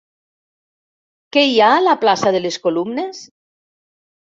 Què 1.37 1.45
hi 1.51 1.55
ha 1.59 1.69
a 1.75 1.85
la 1.91 1.95
plaça 2.07 2.35
de 2.39 2.45
les 2.49 2.61
Columnes? 2.67 3.25